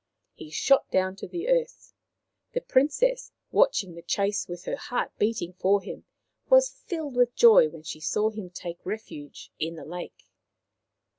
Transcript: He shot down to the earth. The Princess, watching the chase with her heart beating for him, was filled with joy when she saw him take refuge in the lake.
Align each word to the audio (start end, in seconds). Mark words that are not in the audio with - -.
He 0.33 0.49
shot 0.49 0.89
down 0.89 1.15
to 1.17 1.27
the 1.27 1.47
earth. 1.47 1.93
The 2.53 2.61
Princess, 2.61 3.31
watching 3.51 3.93
the 3.93 4.01
chase 4.01 4.47
with 4.47 4.65
her 4.65 4.75
heart 4.75 5.11
beating 5.19 5.53
for 5.53 5.79
him, 5.79 6.05
was 6.49 6.71
filled 6.87 7.15
with 7.15 7.35
joy 7.35 7.69
when 7.69 7.83
she 7.83 7.99
saw 7.99 8.31
him 8.31 8.49
take 8.49 8.83
refuge 8.83 9.51
in 9.59 9.75
the 9.75 9.85
lake. 9.85 10.23